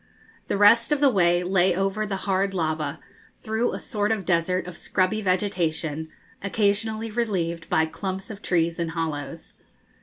The 0.47 0.57
rest 0.57 0.91
of 0.91 0.99
the 0.99 1.11
way 1.11 1.43
lay 1.43 1.75
over 1.75 2.07
the 2.07 2.15
hard 2.25 2.55
lava, 2.55 2.99
through 3.37 3.71
a 3.73 3.79
sort 3.79 4.11
of 4.11 4.25
desert 4.25 4.65
of 4.65 4.75
scrubby 4.75 5.21
vegetation, 5.21 6.09
occasionally 6.41 7.11
relieved 7.11 7.69
by 7.69 7.85
clumps 7.85 8.31
of 8.31 8.41
trees 8.41 8.79
in 8.79 8.87
hollows. 8.89 9.53